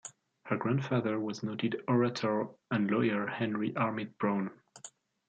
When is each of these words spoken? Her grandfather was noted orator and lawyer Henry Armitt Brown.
Her 0.45 0.57
grandfather 0.57 1.19
was 1.19 1.43
noted 1.43 1.83
orator 1.87 2.47
and 2.71 2.89
lawyer 2.89 3.27
Henry 3.27 3.71
Armitt 3.75 4.17
Brown. 4.17 4.49